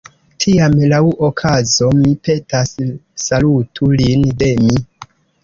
[0.43, 2.73] Tiam, laŭ okazo, mi petas,
[3.27, 4.83] salutu lin de mi.